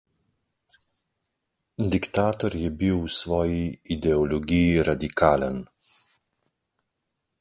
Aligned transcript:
Diktator 1.93 2.55
je 2.57 2.71
bil 2.73 3.05
v 3.07 3.11
svoji 3.13 3.63
ideologiji 3.95 4.81
radikalen. 4.89 5.61